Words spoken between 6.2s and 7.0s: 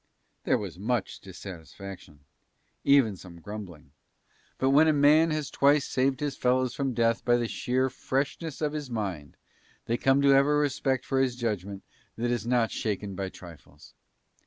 his fellows from